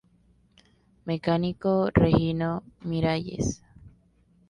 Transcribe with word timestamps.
Mecánico 1.05 1.91
Regino 1.93 2.63
Miralles. 2.81 3.61